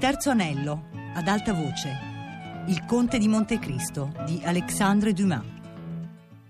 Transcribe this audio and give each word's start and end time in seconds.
terzo 0.00 0.30
anello, 0.30 0.88
ad 1.14 1.28
alta 1.28 1.52
voce. 1.52 1.90
Il 2.68 2.86
conte 2.86 3.18
di 3.18 3.28
Montecristo 3.28 4.10
di 4.24 4.40
Alexandre 4.42 5.12
Dumas. 5.12 5.44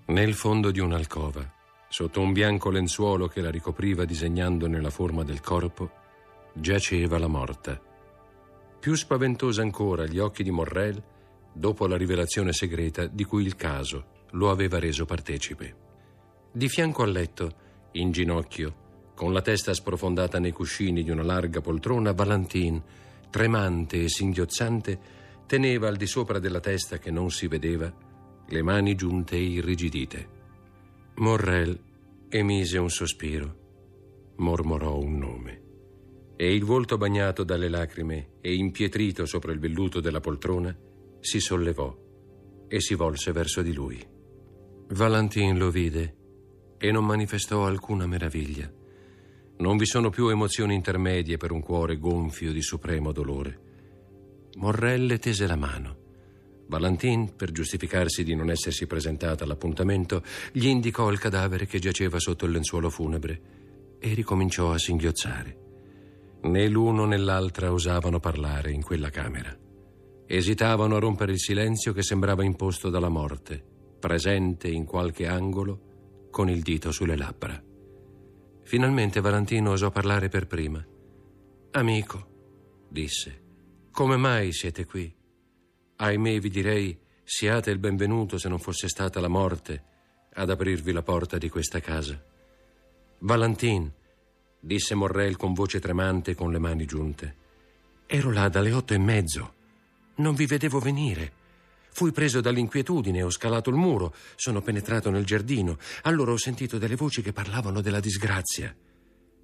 Nel 0.07 0.35
fondo 0.35 0.71
di 0.71 0.79
un'alcova, 0.79 1.53
sotto 1.89 2.21
un 2.21 2.33
bianco 2.33 2.71
lenzuolo 2.71 3.27
che 3.27 3.41
la 3.41 3.51
ricopriva 3.51 4.05
disegnandone 4.05 4.81
la 4.81 4.91
forma 4.91 5.25
del 5.25 5.41
corpo, 5.41 5.91
giaceva 6.53 7.19
la 7.19 7.27
morta. 7.27 7.77
Più 8.79 8.95
spaventosa 8.95 9.63
ancora 9.63 10.07
gli 10.07 10.21
occhi 10.21 10.45
di 10.45 10.53
Morrel 10.53 11.03
dopo 11.53 11.89
la 11.89 11.97
rivelazione 11.97 12.53
segreta 12.53 13.09
di 13.09 13.25
cui 13.25 13.43
il 13.43 13.57
caso 13.57 14.27
lo 14.31 14.51
aveva 14.51 14.79
reso 14.79 15.05
partecipe. 15.07 15.75
Di 16.53 16.69
fianco 16.69 17.03
al 17.03 17.11
letto, 17.11 17.53
in 17.93 18.13
ginocchio, 18.13 19.13
con 19.17 19.33
la 19.33 19.43
testa 19.43 19.75
sprofondata 19.75 20.39
nei 20.39 20.53
cuscini 20.53 21.03
di 21.03 21.11
una 21.11 21.25
larga 21.25 21.61
poltrona, 21.61 22.13
Valentin 22.13 22.81
tremante 23.31 24.03
e 24.03 24.09
singhiozzante, 24.09 24.99
teneva 25.47 25.89
al 25.89 25.97
di 25.97 26.07
sopra 26.07 26.39
della 26.39 26.61
testa 26.61 26.99
che 26.99 27.11
non 27.11 27.31
si 27.31 27.47
vedeva 27.47 27.93
le 28.47 28.63
mani 28.63 28.95
giunte 28.95 29.37
e 29.37 29.43
irrigidite. 29.43 30.29
Morrel 31.17 31.79
emise 32.29 32.79
un 32.79 32.91
sospiro, 32.91 34.35
mormorò 34.37 34.99
un 34.99 35.19
nome 35.19 35.63
e 36.41 36.55
il 36.55 36.65
volto 36.65 36.97
bagnato 36.97 37.45
dalle 37.45 37.69
lacrime 37.69 38.37
e 38.41 38.55
impietrito 38.55 39.27
sopra 39.27 39.53
il 39.53 39.59
velluto 39.59 40.01
della 40.01 40.21
poltrona 40.21 40.75
si 41.21 41.39
sollevò 41.39 41.95
e 42.67 42.81
si 42.81 42.95
volse 42.95 43.31
verso 43.33 43.61
di 43.61 43.75
lui. 43.75 44.03
Valentin 44.89 45.59
lo 45.59 45.71
vide 45.71 46.17
e 46.79 46.91
non 46.91 47.05
manifestò 47.05 47.67
alcuna 47.67 48.07
meraviglia. 48.07 48.80
Non 49.61 49.77
vi 49.77 49.85
sono 49.85 50.09
più 50.09 50.29
emozioni 50.29 50.75
intermedie 50.75 51.37
per 51.37 51.53
un 51.53 51.61
cuore 51.61 51.99
gonfio 51.99 52.51
di 52.51 52.63
supremo 52.63 53.13
dolore. 53.13 53.61
Morrelle 54.57 55.19
tese 55.19 55.47
la 55.47 55.57
mano. 55.57 55.99
Valentin, 56.67 57.37
per 57.37 57.53
giustificarsi 57.53 58.25
di 58.25 58.35
non 58.35 58.49
essersi 58.49 58.87
presentata 58.87 59.45
all'appuntamento, 59.45 60.23
gli 60.53 60.65
indicò 60.65 61.11
il 61.11 61.19
cadavere 61.19 61.67
che 61.67 61.79
giaceva 61.79 62.19
sotto 62.19 62.47
il 62.47 62.53
lenzuolo 62.53 62.89
funebre 62.89 63.41
e 63.99 64.15
ricominciò 64.15 64.73
a 64.73 64.79
singhiozzare. 64.79 65.59
Né 66.41 66.69
l'uno 66.69 67.05
né 67.05 67.19
l'altra 67.19 67.71
osavano 67.71 68.19
parlare 68.19 68.73
in 68.73 68.83
quella 68.83 69.11
camera. 69.11 69.55
Esitavano 70.27 70.97
a 70.97 71.01
rompere 71.01 71.33
il 71.33 71.39
silenzio 71.39 71.93
che 71.93 72.03
sembrava 72.03 72.45
imposto 72.45 72.89
dalla 72.89 73.11
morte, 73.11 73.63
presente 73.99 74.69
in 74.69 74.87
qualche 74.87 75.27
angolo, 75.27 76.29
con 76.31 76.49
il 76.49 76.63
dito 76.63 76.93
sulle 76.93 77.17
labbra. 77.17 77.63
Finalmente 78.71 79.21
Valentino 79.21 79.73
osò 79.73 79.91
parlare 79.91 80.29
per 80.29 80.47
prima. 80.47 80.81
Amico, 81.73 82.85
disse, 82.89 83.43
come 83.91 84.17
mai 84.17 84.53
siete 84.53 84.85
qui? 84.85 85.13
Ahimè, 85.97 86.39
vi 86.39 86.49
direi, 86.51 86.97
siate 87.25 87.73
il 87.73 87.81
benvenuto 87.81 88.39
se 88.39 88.49
non 88.49 88.61
fosse 88.61 88.87
stata 88.87 89.19
la 89.19 89.27
morte 89.27 89.83
ad 90.35 90.51
aprirvi 90.51 90.93
la 90.93 91.03
porta 91.03 91.37
di 91.37 91.49
questa 91.49 91.81
casa. 91.81 92.25
Valentin, 93.19 93.93
disse 94.61 94.95
Morrel 94.95 95.35
con 95.35 95.53
voce 95.53 95.81
tremante 95.81 96.31
e 96.31 96.35
con 96.37 96.53
le 96.53 96.61
mani 96.61 96.85
giunte. 96.85 97.37
Ero 98.07 98.31
là 98.31 98.49
dalle 98.49 98.71
otto 98.71 98.95
e 98.95 98.99
mezzo. 98.99 99.55
Non 100.19 100.37
vi 100.37 100.47
vedevo 100.47 100.79
venire. 100.79 101.33
Fui 101.93 102.13
preso 102.13 102.41
dall'inquietudine, 102.41 103.23
ho 103.23 103.31
scalato 103.31 103.71
il 103.71 103.77
muro, 103.77 104.15
sono 104.37 104.63
penetrato 104.63 105.11
nel 105.11 105.25
giardino. 105.25 105.79
Allora 106.03 106.33
ho 106.33 106.37
sentito 106.37 106.79
delle 106.79 106.97
voci 106.97 107.23
che 107.23 107.33
parlavano 107.33 107.81
della 107.81 108.01
disgrazia. 108.01 108.75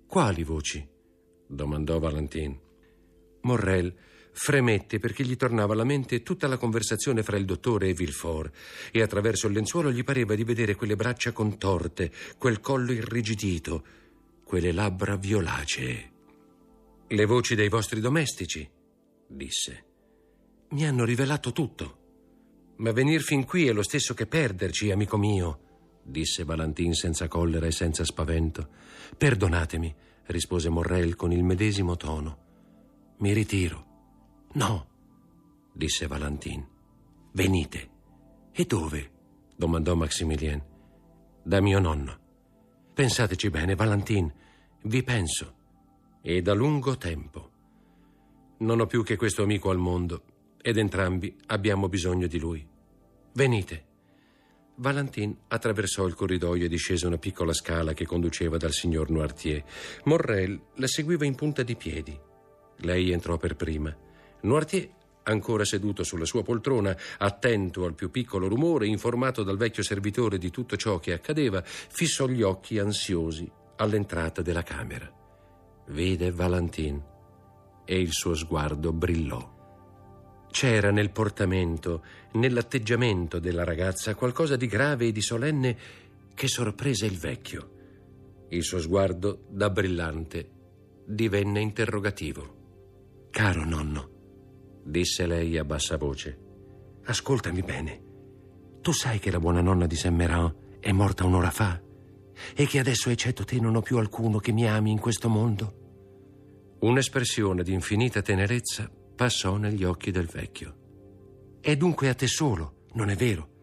Quali 0.06 0.44
voci? 0.44 0.86
domandò 1.46 1.98
Valentin. 1.98 2.58
Morrel 3.42 3.94
fremette 4.32 4.98
perché 4.98 5.24
gli 5.24 5.36
tornava 5.36 5.72
alla 5.72 5.84
mente 5.84 6.22
tutta 6.22 6.46
la 6.46 6.58
conversazione 6.58 7.22
fra 7.22 7.36
il 7.36 7.46
dottore 7.46 7.88
e 7.88 7.94
Villefort 7.94 8.54
e 8.90 9.00
attraverso 9.00 9.46
il 9.46 9.54
lenzuolo 9.54 9.90
gli 9.90 10.04
pareva 10.04 10.34
di 10.34 10.44
vedere 10.44 10.74
quelle 10.74 10.96
braccia 10.96 11.32
contorte, 11.32 12.12
quel 12.36 12.60
collo 12.60 12.92
irrigidito, 12.92 13.84
quelle 14.44 14.72
labbra 14.72 15.16
violacee. 15.16 16.12
Le 17.08 17.24
voci 17.24 17.54
dei 17.54 17.68
vostri 17.68 18.00
domestici, 18.00 18.68
disse, 19.26 19.84
mi 20.70 20.86
hanno 20.86 21.04
rivelato 21.04 21.52
tutto. 21.52 22.04
Ma 22.78 22.92
venir 22.92 23.22
fin 23.22 23.44
qui 23.44 23.66
è 23.66 23.72
lo 23.72 23.82
stesso 23.82 24.12
che 24.12 24.26
perderci, 24.26 24.90
amico 24.90 25.16
mio, 25.16 25.60
disse 26.02 26.44
Valentin 26.44 26.92
senza 26.92 27.26
collera 27.26 27.66
e 27.66 27.72
senza 27.72 28.04
spavento. 28.04 28.68
Perdonatemi, 29.16 29.94
rispose 30.26 30.68
Morrel 30.68 31.16
con 31.16 31.32
il 31.32 31.42
medesimo 31.42 31.96
tono. 31.96 32.44
Mi 33.18 33.32
ritiro. 33.32 33.84
No, 34.52 34.86
disse 35.72 36.06
Valentin. 36.06 36.66
Venite. 37.32 37.90
E 38.52 38.64
dove? 38.64 39.10
domandò 39.56 39.94
Maximilien. 39.94 40.62
Da 41.42 41.60
mio 41.60 41.78
nonno. 41.78 42.18
Pensateci 42.92 43.48
bene, 43.50 43.74
Valentin. 43.74 44.32
Vi 44.82 45.02
penso. 45.02 45.54
E 46.20 46.42
da 46.42 46.52
lungo 46.52 46.96
tempo. 46.96 47.50
Non 48.58 48.80
ho 48.80 48.86
più 48.86 49.02
che 49.02 49.16
questo 49.16 49.42
amico 49.42 49.70
al 49.70 49.78
mondo 49.78 50.34
ed 50.66 50.78
entrambi 50.78 51.32
abbiamo 51.46 51.88
bisogno 51.88 52.26
di 52.26 52.40
lui. 52.40 52.66
Venite. 53.34 53.84
Valentin 54.78 55.32
attraversò 55.46 56.08
il 56.08 56.14
corridoio 56.14 56.64
e 56.64 56.68
discese 56.68 57.06
una 57.06 57.18
piccola 57.18 57.52
scala 57.52 57.92
che 57.92 58.04
conduceva 58.04 58.56
dal 58.56 58.72
signor 58.72 59.08
Noirtier. 59.10 59.62
Morrel 60.06 60.60
la 60.74 60.88
seguiva 60.88 61.24
in 61.24 61.36
punta 61.36 61.62
di 61.62 61.76
piedi. 61.76 62.18
Lei 62.78 63.12
entrò 63.12 63.36
per 63.36 63.54
prima. 63.54 63.96
Noirtier, 64.40 64.90
ancora 65.22 65.64
seduto 65.64 66.02
sulla 66.02 66.24
sua 66.24 66.42
poltrona, 66.42 66.96
attento 67.18 67.84
al 67.84 67.94
più 67.94 68.10
piccolo 68.10 68.48
rumore, 68.48 68.88
informato 68.88 69.44
dal 69.44 69.56
vecchio 69.56 69.84
servitore 69.84 70.36
di 70.36 70.50
tutto 70.50 70.76
ciò 70.76 70.98
che 70.98 71.12
accadeva, 71.12 71.62
fissò 71.62 72.26
gli 72.26 72.42
occhi 72.42 72.80
ansiosi 72.80 73.48
all'entrata 73.76 74.42
della 74.42 74.64
camera. 74.64 75.08
Vide 75.90 76.32
Valentin 76.32 77.00
e 77.84 78.00
il 78.00 78.10
suo 78.10 78.34
sguardo 78.34 78.92
brillò. 78.92 79.54
C'era 80.56 80.90
nel 80.90 81.10
portamento, 81.10 82.02
nell'atteggiamento 82.32 83.38
della 83.38 83.62
ragazza 83.62 84.14
qualcosa 84.14 84.56
di 84.56 84.66
grave 84.66 85.08
e 85.08 85.12
di 85.12 85.20
solenne 85.20 85.76
che 86.32 86.48
sorprese 86.48 87.04
il 87.04 87.18
vecchio. 87.18 87.70
Il 88.48 88.62
suo 88.62 88.80
sguardo, 88.80 89.44
da 89.50 89.68
brillante, 89.68 90.50
divenne 91.04 91.60
interrogativo. 91.60 93.26
Caro 93.30 93.66
nonno, 93.66 94.80
disse 94.82 95.26
lei 95.26 95.58
a 95.58 95.64
bassa 95.64 95.98
voce, 95.98 96.38
ascoltami 97.04 97.60
bene. 97.60 98.02
Tu 98.80 98.92
sai 98.92 99.18
che 99.18 99.30
la 99.30 99.38
buona 99.38 99.60
nonna 99.60 99.86
di 99.86 99.94
Saint-Méran 99.94 100.78
è 100.80 100.90
morta 100.90 101.26
un'ora 101.26 101.50
fa 101.50 101.78
e 102.54 102.66
che 102.66 102.78
adesso, 102.78 103.10
eccetto 103.10 103.44
te, 103.44 103.60
non 103.60 103.76
ho 103.76 103.82
più 103.82 103.98
alcuno 103.98 104.38
che 104.38 104.52
mi 104.52 104.66
ami 104.66 104.90
in 104.90 105.00
questo 105.00 105.28
mondo? 105.28 106.78
Un'espressione 106.80 107.62
di 107.62 107.74
infinita 107.74 108.22
tenerezza 108.22 108.90
passò 109.16 109.56
negli 109.56 109.82
occhi 109.82 110.10
del 110.10 110.26
vecchio. 110.26 111.58
È 111.60 111.74
dunque 111.74 112.08
a 112.08 112.14
te 112.14 112.28
solo, 112.28 112.84
non 112.92 113.08
è 113.08 113.16
vero, 113.16 113.54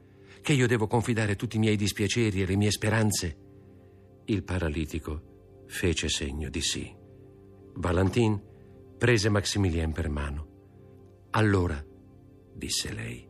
che 0.42 0.52
io 0.52 0.68
devo 0.68 0.88
confidare 0.88 1.38
tutti 1.38 1.56
i 1.56 1.60
miei 1.60 1.78
dispiaceri 1.78 2.42
e 2.42 2.46
le 2.46 2.58
mie 2.58 2.72
speranze? 2.72 3.38
Il 4.26 4.44
paralitico 4.44 5.64
fece 5.68 6.10
segno 6.10 6.50
di 6.50 6.62
sì. 6.62 6.94
Valentin 7.76 8.42
prese 8.98 9.30
Maximilien 9.30 9.94
per 9.94 10.10
mano. 10.10 10.48
Allora, 11.32 11.82
disse 12.54 12.92
lei, 12.92 13.26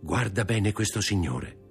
guarda 0.00 0.44
bene 0.44 0.72
questo 0.72 1.00
signore. 1.00 1.64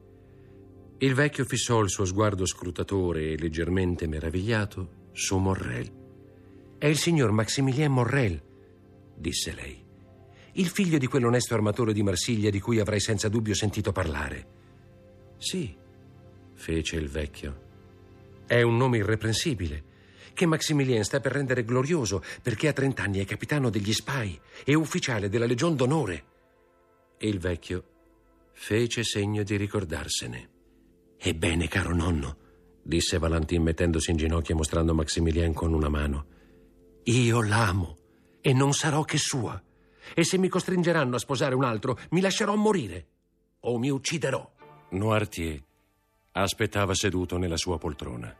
Il 1.00 1.14
vecchio 1.14 1.44
fissò 1.46 1.82
il 1.82 1.90
suo 1.90 2.06
sguardo 2.06 2.46
scrutatore 2.46 3.32
e 3.32 3.38
leggermente 3.38 4.08
meravigliato 4.08 5.10
su 5.12 5.38
Morrel. 5.38 6.04
È 6.78 6.86
il 6.86 6.98
signor 6.98 7.32
Maximilien 7.32 7.92
Morrel, 7.92 8.42
disse 9.18 9.54
lei 9.54 9.85
il 10.58 10.68
figlio 10.68 10.98
di 10.98 11.08
quell'onesto 11.08 11.54
armatore 11.54 11.94
di 11.94 12.04
Marsiglia 12.04 12.50
di 12.50 12.60
cui 12.60 12.80
avrai 12.80 13.00
senza 13.00 13.30
dubbio 13.30 13.54
sentito 13.54 13.92
parlare. 13.92 14.48
Sì, 15.38 15.76
fece 16.54 16.96
il 16.96 17.10
vecchio. 17.10 17.64
È 18.46 18.62
un 18.62 18.78
nome 18.78 18.98
irreprensibile 18.98 19.94
che 20.34 20.46
Maximilien 20.46 21.04
sta 21.04 21.20
per 21.20 21.32
rendere 21.32 21.64
glorioso 21.64 22.22
perché 22.42 22.68
a 22.68 22.74
trent'anni 22.74 23.20
è 23.20 23.26
capitano 23.26 23.70
degli 23.70 23.94
spai 23.94 24.40
e 24.64 24.74
ufficiale 24.76 25.30
della 25.30 25.46
Legion 25.46 25.76
d'Onore. 25.76 26.26
E 27.18 27.28
il 27.28 27.40
vecchio 27.40 27.84
fece 28.54 29.04
segno 29.04 29.44
di 29.44 29.58
ricordarsene. 29.58 30.50
Ebbene, 31.18 31.68
caro 31.68 31.96
nonno, 31.96 32.38
disse 32.82 33.18
Valentin 33.18 33.64
mettendosi 33.64 34.12
in 34.12 34.18
ginocchio 34.18 34.54
e 34.54 34.58
mostrando 34.58 34.94
Maximilien 34.94 35.54
con 35.54 35.74
una 35.74 35.90
mano, 35.90 36.28
io 37.04 37.42
l'amo 37.42 37.98
e 38.42 38.54
non 38.54 38.74
sarò 38.74 39.04
che 39.04 39.18
sua. 39.18 39.62
E 40.14 40.24
se 40.24 40.38
mi 40.38 40.48
costringeranno 40.48 41.16
a 41.16 41.20
sposare 41.20 41.56
un 41.56 41.64
altro, 41.64 41.98
mi 42.12 42.22
lascerò 42.22 42.56
morire. 42.56 43.08
O 43.62 43.80
mi 43.80 43.90
ucciderò. 43.90 44.52
Noirtier 44.90 45.64
aspettava 46.34 46.94
seduto 46.94 47.38
nella 47.38 47.58
sua 47.58 47.78
poltrona. 47.78 48.36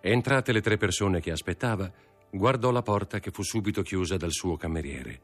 Entrate 0.00 0.52
le 0.52 0.60
tre 0.60 0.76
persone 0.76 1.20
che 1.20 1.30
aspettava, 1.30 1.90
guardò 2.30 2.70
la 2.70 2.82
porta 2.82 3.18
che 3.18 3.30
fu 3.30 3.42
subito 3.42 3.82
chiusa 3.82 4.16
dal 4.16 4.32
suo 4.32 4.56
cameriere. 4.56 5.22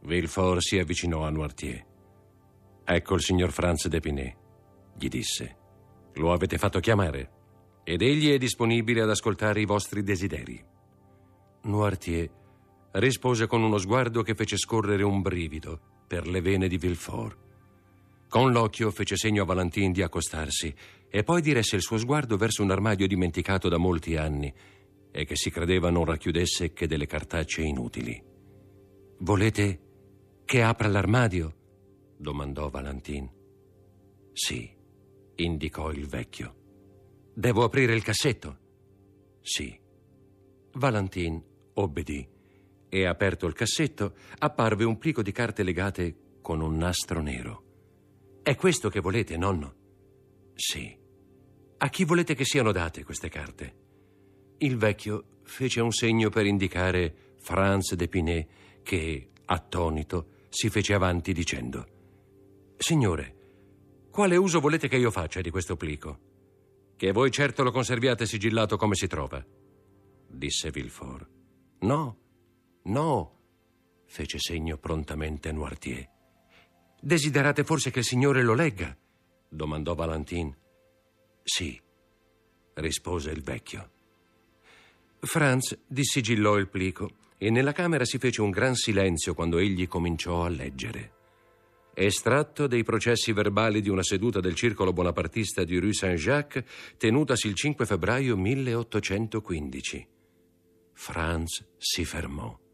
Villefort 0.00 0.60
si 0.60 0.78
avvicinò 0.78 1.24
a 1.24 1.30
Noirtier. 1.30 1.84
Ecco 2.84 3.14
il 3.14 3.20
signor 3.20 3.52
Franz 3.52 3.88
Depinet, 3.88 4.36
gli 4.96 5.08
disse. 5.08 5.56
Lo 6.14 6.32
avete 6.32 6.56
fatto 6.56 6.80
chiamare 6.80 7.30
ed 7.84 8.02
egli 8.02 8.32
è 8.32 8.38
disponibile 8.38 9.02
ad 9.02 9.10
ascoltare 9.10 9.60
i 9.60 9.64
vostri 9.64 10.02
desideri. 10.02 10.62
Noirtier 11.62 12.30
rispose 12.98 13.46
con 13.46 13.62
uno 13.62 13.78
sguardo 13.78 14.22
che 14.22 14.34
fece 14.34 14.56
scorrere 14.56 15.02
un 15.02 15.20
brivido 15.20 15.78
per 16.06 16.26
le 16.26 16.40
vene 16.40 16.68
di 16.68 16.78
Villefort. 16.78 17.44
Con 18.28 18.52
l'occhio 18.52 18.90
fece 18.90 19.16
segno 19.16 19.42
a 19.42 19.46
Valentin 19.46 19.92
di 19.92 20.02
accostarsi 20.02 20.74
e 21.08 21.22
poi 21.22 21.40
diresse 21.40 21.76
il 21.76 21.82
suo 21.82 21.98
sguardo 21.98 22.36
verso 22.36 22.62
un 22.62 22.70
armadio 22.70 23.06
dimenticato 23.06 23.68
da 23.68 23.76
molti 23.76 24.16
anni 24.16 24.52
e 25.10 25.24
che 25.24 25.36
si 25.36 25.50
credeva 25.50 25.90
non 25.90 26.04
racchiudesse 26.04 26.72
che 26.72 26.86
delle 26.86 27.06
cartacce 27.06 27.62
inutili. 27.62 28.22
Volete 29.18 29.80
che 30.44 30.62
apra 30.62 30.88
l'armadio? 30.88 31.54
domandò 32.18 32.68
Valentin. 32.70 33.30
Sì, 34.32 34.70
indicò 35.36 35.90
il 35.90 36.06
vecchio. 36.06 36.54
Devo 37.34 37.64
aprire 37.64 37.94
il 37.94 38.02
cassetto? 38.02 38.58
Sì. 39.40 39.78
Valentin 40.72 41.42
obbedì 41.74 42.34
e, 42.96 43.04
aperto 43.04 43.46
il 43.46 43.52
cassetto, 43.52 44.14
apparve 44.38 44.84
un 44.84 44.96
plico 44.96 45.22
di 45.22 45.30
carte 45.30 45.62
legate 45.62 46.16
con 46.40 46.60
un 46.60 46.76
nastro 46.78 47.20
nero. 47.20 47.64
È 48.42 48.54
questo 48.54 48.88
che 48.88 49.00
volete, 49.00 49.36
nonno? 49.36 49.74
Sì. 50.54 50.96
A 51.78 51.88
chi 51.90 52.04
volete 52.04 52.34
che 52.34 52.44
siano 52.44 52.72
date 52.72 53.04
queste 53.04 53.28
carte? 53.28 53.74
Il 54.58 54.78
vecchio 54.78 55.40
fece 55.42 55.82
un 55.82 55.92
segno 55.92 56.30
per 56.30 56.46
indicare 56.46 57.34
Franz 57.40 57.92
Depinet, 57.94 58.48
che, 58.82 59.30
attonito, 59.44 60.28
si 60.48 60.70
fece 60.70 60.94
avanti 60.94 61.34
dicendo: 61.34 61.86
Signore, 62.78 63.34
quale 64.10 64.36
uso 64.36 64.60
volete 64.60 64.88
che 64.88 64.96
io 64.96 65.10
faccia 65.10 65.42
di 65.42 65.50
questo 65.50 65.76
plico? 65.76 66.20
Che 66.96 67.12
voi 67.12 67.30
certo 67.30 67.62
lo 67.62 67.72
conserviate 67.72 68.24
sigillato 68.24 68.78
come 68.78 68.94
si 68.94 69.06
trova, 69.06 69.44
disse 70.28 70.70
Villefort. 70.70 71.28
No, 71.80 72.25
no, 72.86 73.36
fece 74.06 74.38
segno 74.38 74.76
prontamente 74.78 75.52
Noirtier. 75.52 76.08
Desiderate 77.00 77.64
forse 77.64 77.90
che 77.90 78.00
il 78.00 78.04
signore 78.04 78.42
lo 78.42 78.54
legga? 78.54 78.96
domandò 79.48 79.94
Valentin. 79.94 80.54
Sì, 81.42 81.80
rispose 82.74 83.30
il 83.30 83.42
vecchio. 83.42 83.90
Franz 85.20 85.78
dissigillò 85.86 86.56
il 86.56 86.68
plico 86.68 87.10
e 87.38 87.50
nella 87.50 87.72
camera 87.72 88.04
si 88.04 88.18
fece 88.18 88.42
un 88.42 88.50
gran 88.50 88.74
silenzio 88.74 89.34
quando 89.34 89.58
egli 89.58 89.86
cominciò 89.86 90.44
a 90.44 90.48
leggere. 90.48 91.12
Estratto 91.94 92.66
dei 92.66 92.82
processi 92.82 93.32
verbali 93.32 93.80
di 93.80 93.88
una 93.88 94.02
seduta 94.02 94.40
del 94.40 94.54
circolo 94.54 94.92
bonapartista 94.92 95.64
di 95.64 95.78
Rue 95.78 95.94
Saint-Jacques 95.94 96.64
tenutasi 96.98 97.46
il 97.46 97.54
5 97.54 97.86
febbraio 97.86 98.36
1815. 98.36 100.08
Franz 100.92 101.66
si 101.78 102.04
fermò. 102.04 102.65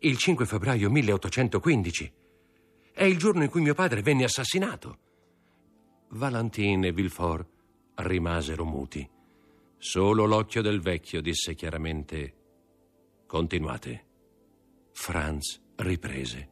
Il 0.00 0.18
5 0.18 0.44
febbraio 0.44 0.90
1815 0.90 2.12
è 2.92 3.04
il 3.04 3.16
giorno 3.16 3.44
in 3.44 3.48
cui 3.48 3.62
mio 3.62 3.72
padre 3.72 4.02
venne 4.02 4.24
assassinato. 4.24 4.98
Valentin 6.08 6.84
e 6.84 6.92
Villefort 6.92 7.48
rimasero 7.94 8.66
muti. 8.66 9.08
Solo 9.78 10.26
l'occhio 10.26 10.60
del 10.60 10.80
vecchio 10.80 11.22
disse 11.22 11.54
chiaramente: 11.54 12.34
Continuate. 13.26 14.04
Franz 14.92 15.62
riprese. 15.76 16.48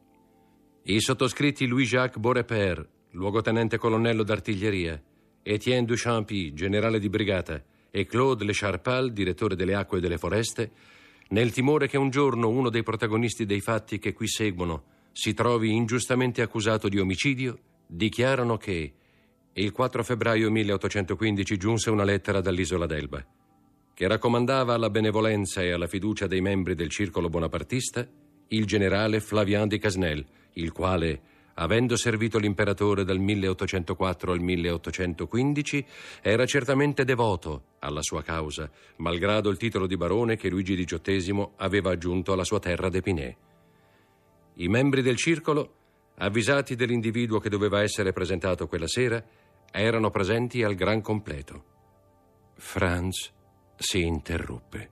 I 0.84 1.00
sottoscritti 1.00 1.66
Louis-Jacques 1.66 2.20
Beaurepaire, 2.20 2.88
luogotenente 3.10 3.76
colonnello 3.76 4.22
d'artiglieria, 4.22 5.00
Etienne 5.42 5.86
Duchampy, 5.86 6.54
generale 6.54 6.98
di 6.98 7.10
brigata, 7.10 7.62
e 7.90 8.06
Claude 8.06 8.44
Le 8.44 8.52
Charpal, 8.54 9.12
direttore 9.12 9.54
delle 9.54 9.74
acque 9.74 9.98
e 9.98 10.00
delle 10.00 10.18
foreste, 10.18 10.72
nel 11.28 11.52
timore 11.52 11.88
che 11.88 11.96
un 11.96 12.10
giorno 12.10 12.48
uno 12.48 12.70
dei 12.70 12.82
protagonisti 12.82 13.46
dei 13.46 13.60
fatti 13.60 13.98
che 13.98 14.12
qui 14.12 14.28
seguono 14.28 14.84
si 15.12 15.32
trovi 15.34 15.72
ingiustamente 15.72 16.42
accusato 16.42 16.88
di 16.88 16.98
omicidio, 16.98 17.58
dichiarano 17.86 18.56
che 18.56 18.92
il 19.52 19.72
4 19.72 20.02
febbraio 20.02 20.50
1815 20.50 21.56
giunse 21.56 21.90
una 21.90 22.04
lettera 22.04 22.40
dall'isola 22.40 22.86
d'Elba 22.86 23.24
che 23.94 24.08
raccomandava 24.08 24.74
alla 24.74 24.90
benevolenza 24.90 25.62
e 25.62 25.70
alla 25.70 25.86
fiducia 25.86 26.26
dei 26.26 26.40
membri 26.40 26.74
del 26.74 26.90
circolo 26.90 27.28
bonapartista 27.28 28.06
il 28.48 28.66
generale 28.66 29.20
Flavien 29.20 29.68
di 29.68 29.78
Casnel, 29.78 30.24
il 30.54 30.72
quale, 30.72 31.20
avendo 31.54 31.96
servito 31.96 32.38
l'imperatore 32.38 33.04
dal 33.04 33.18
1804 33.18 34.32
al 34.32 34.40
1815, 34.40 35.86
era 36.20 36.46
certamente 36.46 37.04
devoto 37.04 37.62
alla 37.80 38.02
sua 38.02 38.22
causa, 38.22 38.70
malgrado 38.96 39.50
il 39.50 39.56
titolo 39.56 39.86
di 39.86 39.96
barone 39.96 40.36
che 40.36 40.48
Luigi 40.48 40.74
XVIII 40.74 41.48
aveva 41.56 41.92
aggiunto 41.92 42.32
alla 42.32 42.44
sua 42.44 42.58
terra 42.58 42.88
d'Epinay. 42.88 43.36
I 44.54 44.68
membri 44.68 45.02
del 45.02 45.16
circolo, 45.16 45.74
avvisati 46.16 46.74
dell'individuo 46.74 47.38
che 47.38 47.48
doveva 47.48 47.82
essere 47.82 48.12
presentato 48.12 48.66
quella 48.66 48.86
sera, 48.86 49.22
erano 49.70 50.10
presenti 50.10 50.62
al 50.62 50.74
gran 50.74 51.00
completo. 51.00 51.64
Franz 52.56 53.32
si 53.76 54.02
interruppe. 54.02 54.90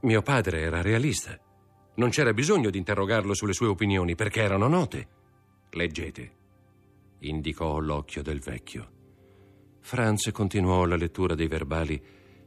Mio 0.00 0.22
padre 0.22 0.62
era 0.62 0.80
realista. 0.80 1.38
Non 1.94 2.08
c'era 2.08 2.32
bisogno 2.32 2.70
di 2.70 2.78
interrogarlo 2.78 3.34
sulle 3.34 3.52
sue 3.52 3.66
opinioni 3.66 4.14
perché 4.14 4.40
erano 4.40 4.66
note. 4.66 5.20
Leggete, 5.74 6.32
indicò 7.20 7.78
l'occhio 7.78 8.22
del 8.22 8.40
vecchio. 8.40 8.90
Franz 9.80 10.30
continuò 10.30 10.84
la 10.84 10.96
lettura 10.96 11.34
dei 11.34 11.48
verbali 11.48 12.00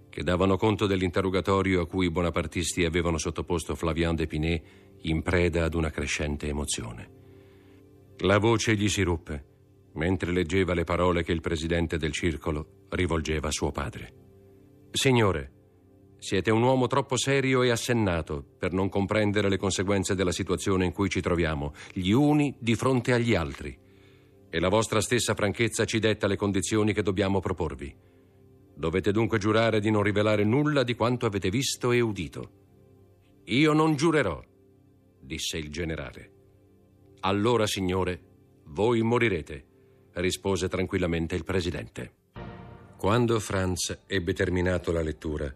che 0.09 0.21
davano 0.21 0.57
conto 0.57 0.85
dell'interrogatorio 0.85 1.81
a 1.81 1.87
cui 1.87 2.05
i 2.05 2.11
bonapartisti 2.11 2.85
avevano 2.85 3.17
sottoposto 3.17 3.73
Flavien 3.73 4.15
d'Epinay 4.15 4.63
in 5.01 5.23
preda 5.23 5.65
ad 5.65 5.73
una 5.73 5.89
crescente 5.89 6.47
emozione. 6.47 7.09
La 8.19 8.37
voce 8.37 8.75
gli 8.75 8.87
si 8.87 9.01
ruppe 9.01 9.53
mentre 9.93 10.31
leggeva 10.31 10.73
le 10.73 10.83
parole 10.83 11.23
che 11.23 11.31
il 11.31 11.41
presidente 11.41 11.97
del 11.97 12.11
circolo 12.11 12.85
rivolgeva 12.89 13.47
a 13.47 13.51
suo 13.51 13.71
padre. 13.71 14.13
Signore, 14.91 15.51
siete 16.25 16.49
un 16.49 16.63
uomo 16.63 16.87
troppo 16.87 17.17
serio 17.17 17.61
e 17.61 17.69
assennato 17.69 18.43
per 18.57 18.73
non 18.73 18.89
comprendere 18.89 19.47
le 19.47 19.57
conseguenze 19.57 20.15
della 20.15 20.31
situazione 20.31 20.83
in 20.83 20.91
cui 20.91 21.07
ci 21.07 21.21
troviamo, 21.21 21.75
gli 21.93 22.09
uni 22.09 22.55
di 22.57 22.73
fronte 22.73 23.13
agli 23.13 23.35
altri. 23.35 23.77
E 24.49 24.59
la 24.59 24.69
vostra 24.69 25.01
stessa 25.01 25.35
franchezza 25.35 25.85
ci 25.85 25.99
detta 25.99 26.25
le 26.25 26.35
condizioni 26.35 26.93
che 26.93 27.03
dobbiamo 27.03 27.39
proporvi. 27.39 27.95
Dovete 28.73 29.11
dunque 29.11 29.37
giurare 29.37 29.79
di 29.79 29.91
non 29.91 30.01
rivelare 30.01 30.43
nulla 30.43 30.81
di 30.81 30.95
quanto 30.95 31.27
avete 31.27 31.51
visto 31.51 31.91
e 31.91 31.99
udito. 31.99 32.49
Io 33.43 33.73
non 33.73 33.95
giurerò, 33.95 34.43
disse 35.19 35.59
il 35.59 35.69
generale. 35.69 36.31
Allora, 37.19 37.67
signore, 37.67 38.19
voi 38.69 39.03
morirete 39.03 39.65
rispose 40.13 40.67
tranquillamente 40.69 41.35
il 41.35 41.43
presidente. 41.43 42.13
Quando 42.97 43.39
Franz 43.39 44.05
ebbe 44.07 44.33
terminato 44.33 44.91
la 44.91 45.03
lettura, 45.03 45.53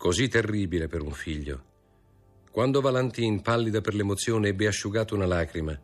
così 0.00 0.28
terribile 0.28 0.88
per 0.88 1.02
un 1.02 1.12
figlio, 1.12 1.64
quando 2.50 2.80
Valentin, 2.80 3.42
pallida 3.42 3.82
per 3.82 3.94
l'emozione, 3.94 4.48
ebbe 4.48 4.66
asciugato 4.66 5.14
una 5.14 5.26
lacrima, 5.26 5.78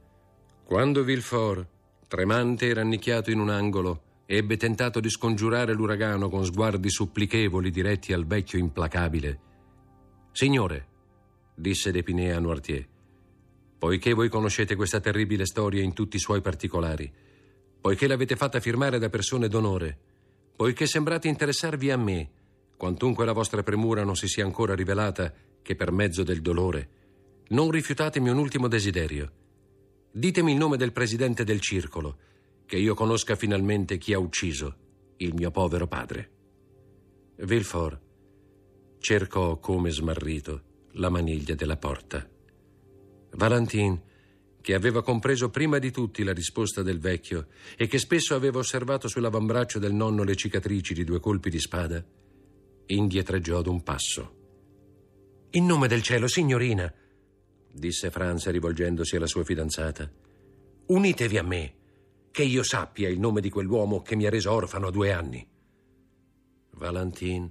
quando 0.65 1.05
Villefort, 1.05 1.69
tremante 2.09 2.67
e 2.67 2.73
rannicchiato 2.73 3.31
in 3.31 3.41
un 3.41 3.51
angolo, 3.51 4.23
ebbe 4.25 4.57
tentato 4.57 5.01
di 5.01 5.11
scongiurare 5.11 5.75
l'uragano 5.75 6.31
con 6.31 6.47
sguardi 6.47 6.89
supplichevoli 6.89 7.71
diretti 7.71 8.15
al 8.15 8.25
vecchio 8.25 8.59
implacabile. 8.59 9.41
Signore, 10.33 10.87
disse 11.55 11.91
D'Epinay 11.91 12.31
a 12.31 12.41
Noirtier, 12.41 12.89
poiché 13.79 14.15
voi 14.15 14.31
conoscete 14.31 14.77
questa 14.77 14.99
terribile 14.99 15.45
storia 15.45 15.83
in 15.83 15.93
tutti 15.93 16.17
i 16.17 16.21
suoi 16.21 16.41
particolari, 16.41 17.13
poiché 17.79 18.07
l'avete 18.07 18.35
fatta 18.35 18.61
firmare 18.61 18.99
da 18.99 19.11
persone 19.11 19.49
d'onore, 19.49 19.99
poiché 20.57 20.87
sembrate 20.87 21.29
interessarvi 21.29 21.91
a 21.91 21.99
me, 21.99 22.31
quantunque 22.77 23.25
la 23.25 23.33
vostra 23.33 23.63
premura 23.63 24.05
non 24.05 24.17
si 24.17 24.29
sia 24.29 24.45
ancora 24.45 24.75
rivelata 24.75 25.33
che 25.63 25.75
per 25.75 25.91
mezzo 25.91 26.23
del 26.23 26.41
dolore, 26.41 26.89
non 27.49 27.71
rifiutatemi 27.71 28.29
un 28.29 28.39
ultimo 28.39 28.69
desiderio. 28.69 29.33
Ditemi 30.11 30.53
il 30.53 30.59
nome 30.59 30.77
del 30.77 30.93
presidente 30.93 31.45
del 31.45 31.61
circolo, 31.61 32.19
che 32.67 32.77
io 32.77 32.95
conosca 32.95 33.37
finalmente 33.37 33.99
chi 33.99 34.13
ha 34.13 34.19
ucciso 34.19 34.77
il 35.19 35.35
mio 35.35 35.51
povero 35.51 35.87
padre. 35.87 36.31
Villefort 37.37 38.01
cercò 38.99 39.59
come 39.59 39.91
smarrito 39.91 40.63
la 40.93 41.11
maniglia 41.11 41.55
della 41.55 41.77
porta. 41.77 42.29
Valentin 43.33 44.01
che 44.61 44.75
aveva 44.75 45.01
compreso 45.01 45.49
prima 45.49 45.79
di 45.79 45.93
tutti 45.93 46.25
la 46.25 46.33
risposta 46.33 46.83
del 46.83 46.99
vecchio 46.99 47.47
e 47.77 47.87
che 47.87 47.99
spesso 47.99 48.35
aveva 48.35 48.59
osservato 48.59 49.07
sull'avambraccio 49.07 49.79
del 49.79 49.93
nonno 49.93 50.25
le 50.25 50.35
cicatrici 50.35 50.93
di 50.93 51.05
due 51.05 51.21
colpi 51.21 51.51
di 51.51 51.61
spada, 51.61 52.05
indietreggiò 52.87 53.63
d'un 53.63 53.83
passo. 53.83 54.35
In 55.51 55.67
nome 55.67 55.89
del 55.89 56.03
cielo, 56.03 56.29
signorina, 56.29 56.93
disse 57.71 58.11
Franz 58.11 58.49
rivolgendosi 58.49 59.17
alla 59.17 59.27
sua 59.27 59.45
fidanzata, 59.45 60.11
unitevi 60.87 61.39
a 61.39 61.43
me, 61.43 61.75
che 62.31 62.43
io 62.43 62.63
sappia 62.63 63.09
il 63.09 63.19
nome 63.19 63.41
di 63.41 63.49
quell'uomo 63.49 64.03
che 64.03 64.15
mi 64.15 64.27
ha 64.27 64.31
reso 64.31 64.53
orfano 64.53 64.89
a 64.89 64.91
due 64.91 65.13
anni. 65.13 65.47
Valentin 66.73 67.51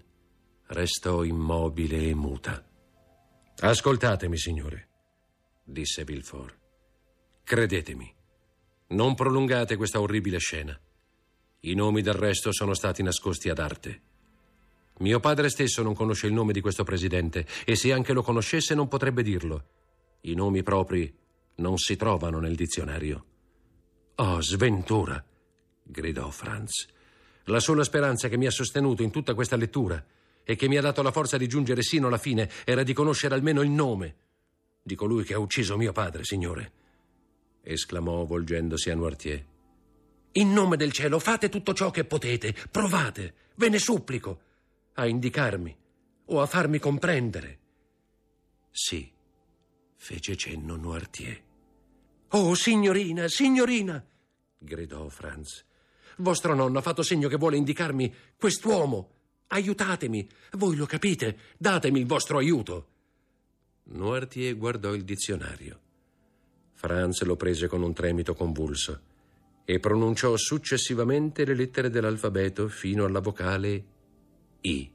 restò 0.68 1.24
immobile 1.24 2.08
e 2.10 2.14
muta. 2.14 2.64
Ascoltatemi, 3.58 4.38
signore, 4.38 4.90
disse 5.64 6.04
Villefort. 6.04 6.60
Credetemi, 7.44 8.14
non 8.90 9.16
prolungate 9.16 9.76
questa 9.76 10.00
orribile 10.00 10.38
scena. 10.38 10.80
I 11.62 11.74
nomi 11.74 12.02
del 12.02 12.14
resto 12.14 12.52
sono 12.52 12.76
stati 12.76 13.02
nascosti 13.02 13.50
ad 13.50 13.58
arte. 13.58 14.02
Mio 15.00 15.20
padre 15.20 15.50
stesso 15.50 15.82
non 15.82 15.94
conosce 15.94 16.28
il 16.28 16.34
nome 16.34 16.54
di 16.54 16.62
questo 16.62 16.84
presidente 16.84 17.46
e 17.66 17.76
se 17.76 17.92
anche 17.92 18.14
lo 18.14 18.22
conoscesse 18.22 18.74
non 18.76 18.88
potrebbe 18.88 19.24
dirlo. 19.24 19.66
I 20.22 20.34
nomi 20.36 20.64
propri 20.64 21.14
non 21.56 21.78
si 21.78 21.96
trovano 21.96 22.40
nel 22.40 22.56
dizionario. 22.56 23.26
Oh, 24.16 24.42
sventura! 24.42 25.24
gridò 25.84 26.30
Franz. 26.30 26.88
La 27.46 27.60
sola 27.60 27.84
speranza 27.84 28.28
che 28.28 28.38
mi 28.38 28.48
ha 28.48 28.52
sostenuto 28.52 29.04
in 29.04 29.12
tutta 29.12 29.34
questa 29.34 29.56
lettura 29.56 30.04
e 30.44 30.56
che 30.56 30.68
mi 30.68 30.78
ha 30.78 30.82
dato 30.82 31.02
la 31.02 31.12
forza 31.12 31.38
di 31.38 31.48
giungere 31.48 31.82
sino 31.82 32.08
alla 32.08 32.18
fine 32.18 32.50
era 32.64 32.84
di 32.84 32.94
conoscere 32.94 33.36
almeno 33.36 33.62
il 33.62 33.70
nome 33.70 34.16
di 34.88 34.94
colui 34.94 35.24
che 35.24 35.34
ha 35.34 35.40
ucciso 35.40 35.78
mio 35.78 35.92
padre, 35.92 36.24
signore, 36.24 36.72
esclamò 37.64 38.24
volgendosi 38.24 38.92
a 38.92 38.96
Noirtier. 38.96 39.44
In 40.34 40.54
nome 40.54 40.78
del 40.78 40.92
cielo, 40.92 41.18
fate 41.18 41.50
tutto 41.50 41.74
ciò 41.74 41.90
che 41.90 42.06
potete, 42.06 42.54
provate, 42.70 43.34
ve 43.56 43.70
ne 43.70 43.80
supplico, 43.80 44.42
a 44.96 45.08
indicarmi 45.08 45.76
o 46.26 46.42
a 46.42 46.46
farmi 46.46 46.80
comprendere. 46.80 47.60
Sì, 48.72 49.12
fece 49.96 50.36
cenno 50.36 50.76
Noirtier. 50.76 51.44
Oh, 52.30 52.54
signorina, 52.56 53.28
signorina! 53.28 54.04
gridò 54.58 55.08
Franz. 55.10 55.64
Vostro 56.18 56.56
nonno 56.56 56.80
ha 56.80 56.82
fatto 56.82 57.04
segno 57.04 57.28
che 57.28 57.38
vuole 57.38 57.58
indicarmi 57.58 58.14
quest'uomo. 58.38 59.12
Aiutatemi, 59.48 60.28
voi 60.54 60.76
lo 60.76 60.86
capite, 60.86 61.38
datemi 61.58 62.00
il 62.00 62.06
vostro 62.06 62.38
aiuto. 62.38 62.90
Noirtier 63.84 64.58
guardò 64.58 64.94
il 64.94 65.04
dizionario. 65.04 65.80
Franz 66.74 67.22
lo 67.24 67.36
prese 67.36 67.68
con 67.68 67.82
un 67.84 67.94
tremito 67.94 68.34
convulso 68.34 69.02
e 69.66 69.80
pronunciò 69.80 70.36
successivamente 70.36 71.46
le 71.46 71.56
lettere 71.56 71.90
dell'alfabeto 71.90 72.68
fino 72.68 73.06
alla 73.06 73.20
vocale 73.20 73.94
I. 74.66 74.92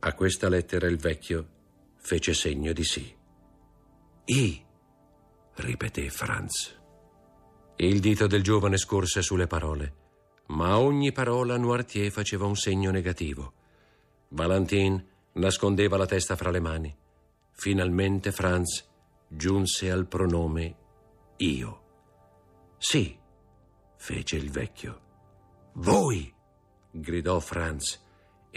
A 0.00 0.14
questa 0.14 0.48
lettera 0.48 0.88
il 0.88 0.96
vecchio 0.96 1.48
fece 1.98 2.34
segno 2.34 2.72
di 2.72 2.82
sì. 2.82 3.16
I, 4.24 4.64
ripeté 5.54 6.10
Franz. 6.10 6.76
Il 7.76 8.00
dito 8.00 8.26
del 8.26 8.42
giovane 8.42 8.76
scorse 8.76 9.22
sulle 9.22 9.46
parole, 9.46 9.94
ma 10.46 10.70
a 10.70 10.80
ogni 10.80 11.12
parola 11.12 11.56
Noirtier 11.56 12.10
faceva 12.10 12.46
un 12.46 12.56
segno 12.56 12.90
negativo. 12.90 13.52
Valentin 14.30 15.00
nascondeva 15.34 15.96
la 15.96 16.06
testa 16.06 16.34
fra 16.34 16.50
le 16.50 16.60
mani. 16.60 16.96
Finalmente 17.52 18.32
Franz 18.32 18.84
giunse 19.28 19.92
al 19.92 20.08
pronome 20.08 20.76
io. 21.36 21.82
Sì, 22.78 23.16
fece 23.96 24.36
il 24.36 24.50
vecchio. 24.50 25.00
Voi! 25.74 26.34
gridò 26.90 27.38
Franz 27.38 28.02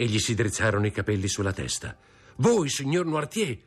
e 0.00 0.06
gli 0.06 0.18
si 0.18 0.32
drizzarono 0.32 0.86
i 0.86 0.90
capelli 0.90 1.28
sulla 1.28 1.52
testa. 1.52 1.94
Voi, 2.36 2.70
signor 2.70 3.04
Noirtier! 3.04 3.58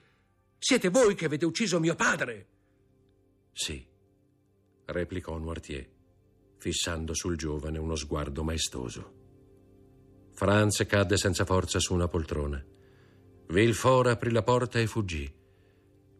Siete 0.58 0.90
voi 0.90 1.14
che 1.14 1.26
avete 1.26 1.46
ucciso 1.46 1.80
mio 1.80 1.94
padre! 1.94 2.48
Sì, 3.52 3.86
replicò 4.86 5.38
Noirtier, 5.38 5.88
fissando 6.58 7.14
sul 7.14 7.38
giovane 7.38 7.78
uno 7.78 7.96
sguardo 7.96 8.44
maestoso. 8.44 9.14
Franz 10.32 10.84
cadde 10.88 11.18
senza 11.18 11.46
forza 11.46 11.78
su 11.78 11.94
una 11.94 12.08
poltrona. 12.08 12.66
Villefort 13.50 14.08
aprì 14.08 14.32
la 14.32 14.42
porta 14.42 14.80
e 14.80 14.88
fuggì, 14.88 15.32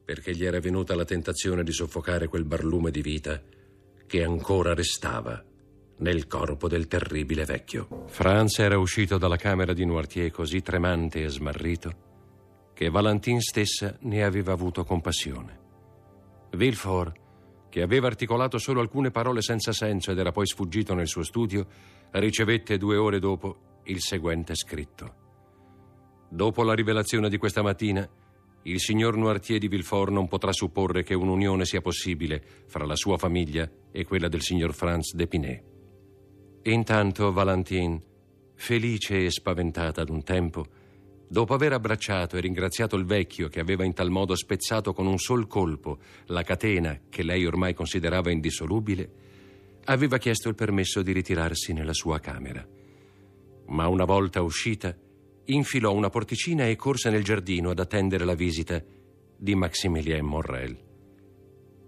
perché 0.06 0.36
gli 0.36 0.46
era 0.46 0.60
venuta 0.60 0.94
la 0.94 1.06
tentazione 1.06 1.64
di 1.64 1.74
soffocare 1.74 2.28
quel 2.28 2.46
barlume 2.46 2.92
di 2.92 3.02
vita 3.02 3.42
che 4.06 4.24
ancora 4.24 4.76
restava 4.76 5.44
nel 5.98 6.28
corpo 6.28 6.68
del 6.68 6.88
terribile 6.88 7.46
vecchio. 7.46 8.06
Franz 8.08 8.60
era 8.60 8.78
uscito 8.78 9.18
dalla 9.18 9.38
camera 9.38 9.74
di 9.74 9.86
Noirtier 9.86 10.32
così 10.32 10.62
tremante 10.62 11.24
e 11.24 11.30
smarrito 11.30 12.12
che 12.74 12.90
Valentin 12.90 13.40
stessa 13.40 13.96
ne 14.02 14.24
aveva 14.24 14.52
avuto 14.52 14.84
compassione. 14.84 15.60
Villefort, 16.52 17.22
che 17.70 17.82
aveva 17.82 18.08
articolato 18.08 18.58
solo 18.58 18.82
alcune 18.82 19.12
parole 19.12 19.42
senza 19.42 19.72
senso 19.72 20.12
ed 20.12 20.20
era 20.20 20.32
poi 20.32 20.46
sfuggito 20.48 20.94
nel 20.94 21.08
suo 21.08 21.24
studio, 21.24 21.66
ricevette 22.12 22.78
due 22.78 22.98
ore 22.98 23.20
dopo 23.20 23.82
il 23.86 24.02
seguente 24.02 24.56
scritto. 24.56 25.22
Dopo 26.30 26.64
la 26.64 26.74
rivelazione 26.74 27.30
di 27.30 27.38
questa 27.38 27.62
mattina, 27.62 28.08
il 28.64 28.80
signor 28.80 29.18
Noirtier 29.18 29.60
di 29.60 29.68
Villefort 29.68 30.12
non 30.12 30.28
potrà 30.28 30.52
supporre 30.52 31.04
che 31.04 31.14
un'unione 31.14 31.66
sia 31.66 31.82
possibile 31.82 32.44
fra 32.68 32.86
la 32.86 32.96
sua 32.96 33.18
famiglia 33.18 33.70
e 33.92 34.04
quella 34.06 34.30
del 34.30 34.42
signor 34.42 34.74
Franz 34.74 35.14
d'Epinay. 35.14 35.73
Intanto 36.66 37.34
Valentine, 37.34 38.02
felice 38.56 39.26
e 39.26 39.32
spaventata 39.32 40.00
ad 40.00 40.10
un 40.10 40.24
tempo, 40.24 40.66
dopo 41.28 41.54
aver 41.54 41.74
abbracciato 41.74 42.38
e 42.38 42.40
ringraziato 42.40 42.96
il 42.96 43.04
vecchio 43.04 43.50
che 43.50 43.60
aveva 43.60 43.84
in 43.84 43.92
tal 43.94 44.10
modo 44.10 44.34
spezzato 44.34 44.94
con 44.94 45.06
un 45.06 45.18
sol 45.18 45.46
colpo 45.48 45.98
la 46.28 46.42
catena 46.44 46.98
che 47.10 47.24
lei 47.24 47.46
ormai 47.46 47.74
considerava 47.74 48.32
indissolubile, 48.32 49.12
aveva 49.86 50.18
chiesto 50.18 50.48
il 50.48 50.56
permesso 50.56 51.02
di 51.02 51.12
ritirarsi 51.12 51.74
nella 51.74 51.92
sua 51.92 52.20
camera. 52.20 52.66
Ma 53.66 53.88
una 53.90 54.06
volta 54.06 54.42
uscita, 54.42 54.96
infilò 55.46 55.94
una 55.94 56.10
porticina 56.10 56.66
e 56.66 56.78
corse 56.78 57.10
nel 57.10 57.26
giardino 57.26 57.72
ad 57.72 57.80
attendere 57.80 58.24
la 58.24 58.36
visita 58.36 58.82
di 59.36 59.54
Maximilien 59.54 60.24
Morrel. 60.24 60.78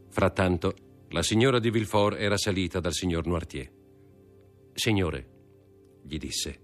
Frattanto, 0.09 0.75
la 1.11 1.23
signora 1.23 1.59
di 1.59 1.69
Villefort 1.69 2.19
era 2.19 2.35
salita 2.35 2.81
dal 2.81 2.93
signor 2.93 3.25
Noirtier. 3.25 3.83
Signore, 4.77 5.29
gli 6.03 6.17
disse, 6.17 6.59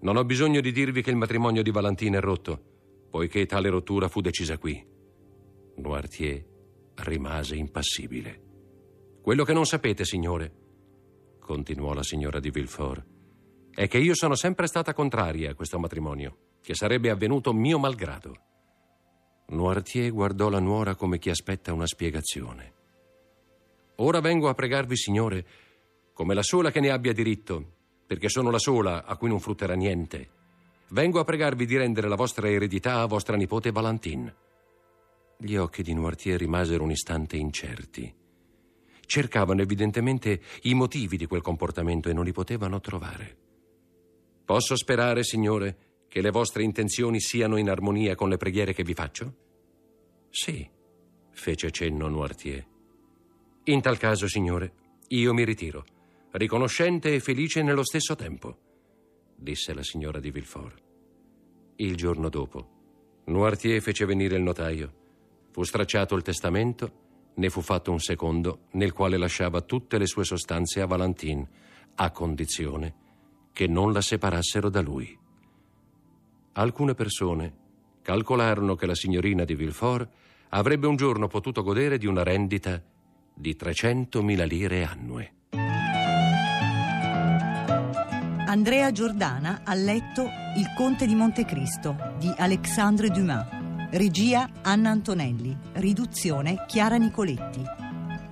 non 0.00 0.18
ho 0.18 0.24
bisogno 0.26 0.60
di 0.60 0.72
dirvi 0.72 1.00
che 1.00 1.08
il 1.08 1.16
matrimonio 1.16 1.62
di 1.62 1.70
Valentina 1.70 2.18
è 2.18 2.20
rotto, 2.20 3.06
poiché 3.08 3.46
tale 3.46 3.70
rottura 3.70 4.08
fu 4.08 4.20
decisa 4.20 4.58
qui. 4.58 4.86
Noirtier 5.76 6.44
rimase 6.96 7.56
impassibile. 7.56 8.42
Quello 9.22 9.42
che 9.44 9.54
non 9.54 9.64
sapete, 9.64 10.04
signore, 10.04 10.52
continuò 11.40 11.94
la 11.94 12.02
signora 12.02 12.40
di 12.40 12.50
Villefort, 12.50 13.06
è 13.70 13.88
che 13.88 13.98
io 13.98 14.14
sono 14.14 14.34
sempre 14.34 14.66
stata 14.66 14.92
contraria 14.92 15.52
a 15.52 15.54
questo 15.54 15.78
matrimonio, 15.78 16.58
che 16.60 16.74
sarebbe 16.74 17.08
avvenuto 17.08 17.54
mio 17.54 17.78
malgrado. 17.78 18.36
Noirtier 19.46 20.12
guardò 20.12 20.50
la 20.50 20.60
nuora 20.60 20.94
come 20.94 21.18
chi 21.18 21.30
aspetta 21.30 21.72
una 21.72 21.86
spiegazione. 21.86 22.74
Ora 23.96 24.20
vengo 24.20 24.50
a 24.50 24.54
pregarvi, 24.54 24.94
signore, 24.94 25.46
come 26.16 26.32
la 26.32 26.42
sola 26.42 26.70
che 26.70 26.80
ne 26.80 26.88
abbia 26.88 27.12
diritto, 27.12 27.74
perché 28.06 28.30
sono 28.30 28.50
la 28.50 28.58
sola 28.58 29.04
a 29.04 29.16
cui 29.18 29.28
non 29.28 29.38
frutterà 29.38 29.74
niente. 29.74 30.30
Vengo 30.88 31.20
a 31.20 31.24
pregarvi 31.24 31.66
di 31.66 31.76
rendere 31.76 32.08
la 32.08 32.14
vostra 32.14 32.48
eredità 32.48 33.02
a 33.02 33.06
vostra 33.06 33.36
nipote 33.36 33.70
Valentine. 33.70 34.34
Gli 35.36 35.56
occhi 35.56 35.82
di 35.82 35.92
Noirtier 35.92 36.38
rimasero 36.38 36.84
un 36.84 36.90
istante 36.90 37.36
incerti. 37.36 38.10
Cercavano 39.04 39.60
evidentemente 39.60 40.40
i 40.62 40.72
motivi 40.72 41.18
di 41.18 41.26
quel 41.26 41.42
comportamento 41.42 42.08
e 42.08 42.14
non 42.14 42.24
li 42.24 42.32
potevano 42.32 42.80
trovare. 42.80 43.36
Posso 44.42 44.74
sperare, 44.74 45.22
Signore, 45.22 46.04
che 46.08 46.22
le 46.22 46.30
vostre 46.30 46.62
intenzioni 46.62 47.20
siano 47.20 47.58
in 47.58 47.68
armonia 47.68 48.14
con 48.14 48.30
le 48.30 48.38
preghiere 48.38 48.72
che 48.72 48.84
vi 48.84 48.94
faccio? 48.94 49.34
Sì, 50.30 50.66
fece 51.32 51.70
cenno 51.70 52.08
Noirtier. 52.08 52.66
In 53.64 53.82
tal 53.82 53.98
caso, 53.98 54.26
Signore, 54.26 54.72
io 55.08 55.34
mi 55.34 55.44
ritiro, 55.44 55.84
riconoscente 56.36 57.14
e 57.14 57.20
felice 57.20 57.62
nello 57.62 57.82
stesso 57.82 58.14
tempo, 58.14 58.58
disse 59.34 59.72
la 59.72 59.82
signora 59.82 60.20
di 60.20 60.30
Villefort. 60.30 60.82
Il 61.76 61.96
giorno 61.96 62.28
dopo, 62.28 63.22
Noirtier 63.24 63.80
fece 63.80 64.04
venire 64.04 64.36
il 64.36 64.42
notaio. 64.42 65.04
Fu 65.50 65.62
stracciato 65.62 66.14
il 66.14 66.22
testamento, 66.22 67.04
ne 67.34 67.48
fu 67.48 67.60
fatto 67.62 67.90
un 67.90 68.00
secondo 68.00 68.66
nel 68.72 68.92
quale 68.92 69.16
lasciava 69.16 69.62
tutte 69.62 69.98
le 69.98 70.06
sue 70.06 70.24
sostanze 70.24 70.80
a 70.80 70.86
Valentine, 70.86 71.48
a 71.96 72.10
condizione 72.10 72.94
che 73.52 73.66
non 73.66 73.92
la 73.92 74.02
separassero 74.02 74.68
da 74.68 74.82
lui. 74.82 75.18
Alcune 76.52 76.94
persone 76.94 77.54
calcolarono 78.02 78.74
che 78.74 78.86
la 78.86 78.94
signorina 78.94 79.44
di 79.44 79.54
Villefort 79.54 80.08
avrebbe 80.50 80.86
un 80.86 80.96
giorno 80.96 81.26
potuto 81.26 81.62
godere 81.62 81.96
di 81.96 82.06
una 82.06 82.22
rendita 82.22 82.82
di 83.34 83.56
300.000 83.58 84.46
lire 84.46 84.84
annue. 84.84 85.32
Andrea 88.56 88.90
Giordana 88.90 89.60
ha 89.64 89.74
letto 89.74 90.30
Il 90.56 90.72
Conte 90.74 91.04
di 91.06 91.14
Montecristo 91.14 91.94
di 92.18 92.32
Alexandre 92.38 93.10
Dumas. 93.10 93.46
Regia 93.90 94.48
Anna 94.62 94.88
Antonelli. 94.88 95.54
Riduzione 95.74 96.64
Chiara 96.66 96.96
Nicoletti. 96.96 97.62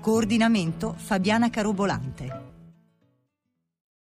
Coordinamento 0.00 0.94
Fabiana 0.96 1.50
Carobolante. 1.50 2.33